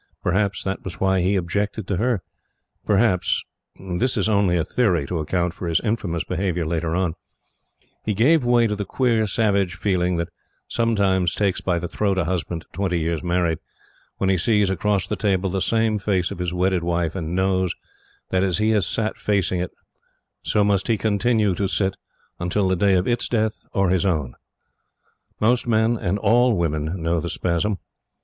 [0.23, 2.23] Perhaps that was why he objected to her.
[2.87, 3.43] Perhaps
[3.79, 7.13] this is only a theory to account for his infamous behavior later on
[8.03, 10.29] he gave way to the queer savage feeling that
[10.67, 13.59] sometimes takes by the throat a husband twenty years' married,
[14.17, 17.71] when he sees, across the table, the same face of his wedded wife, and knows
[18.31, 19.69] that, as he has sat facing it,
[20.41, 21.95] so must he continue to sit
[22.39, 24.33] until day of its death or his own.
[25.39, 27.77] Most men and all women know the spasm.